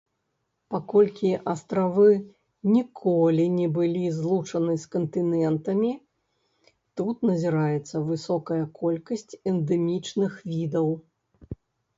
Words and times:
Паколькі 0.75 1.29
астравы 1.51 2.13
ніколі 2.75 3.45
не 3.57 3.67
былі 3.75 4.05
злучаны 4.21 4.73
з 4.85 4.89
кантынентамі, 4.97 5.91
тут 7.01 7.15
назіраецца 7.33 7.95
высокая 8.11 8.61
колькасць 8.83 9.39
эндэмічных 9.55 10.33
відаў. 10.59 10.89